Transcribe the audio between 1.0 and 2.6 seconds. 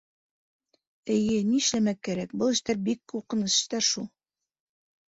—Эйе, ни эшләмәк кәрәк, был